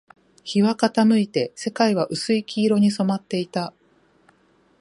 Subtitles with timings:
[0.43, 3.71] 日は傾いて、世界は薄い黄色に染まっていた